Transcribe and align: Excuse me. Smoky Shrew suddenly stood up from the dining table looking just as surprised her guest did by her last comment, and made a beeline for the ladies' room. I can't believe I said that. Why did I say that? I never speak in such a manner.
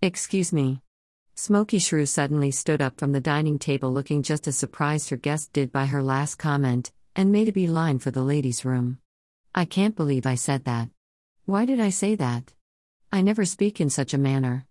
Excuse 0.00 0.52
me. 0.52 0.80
Smoky 1.34 1.80
Shrew 1.80 2.06
suddenly 2.06 2.52
stood 2.52 2.80
up 2.80 3.00
from 3.00 3.10
the 3.10 3.20
dining 3.20 3.58
table 3.58 3.92
looking 3.92 4.22
just 4.22 4.46
as 4.46 4.56
surprised 4.56 5.10
her 5.10 5.16
guest 5.16 5.52
did 5.52 5.72
by 5.72 5.86
her 5.86 6.04
last 6.04 6.36
comment, 6.36 6.92
and 7.16 7.32
made 7.32 7.48
a 7.48 7.52
beeline 7.52 7.98
for 7.98 8.12
the 8.12 8.22
ladies' 8.22 8.64
room. 8.64 8.98
I 9.56 9.64
can't 9.64 9.96
believe 9.96 10.24
I 10.24 10.36
said 10.36 10.66
that. 10.66 10.88
Why 11.46 11.64
did 11.64 11.80
I 11.80 11.90
say 11.90 12.14
that? 12.14 12.52
I 13.12 13.22
never 13.22 13.44
speak 13.44 13.80
in 13.80 13.90
such 13.90 14.14
a 14.14 14.18
manner. 14.18 14.66